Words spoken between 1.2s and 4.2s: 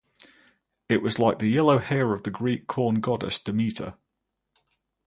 the yellow hair of the Greek corn goddess Demeter.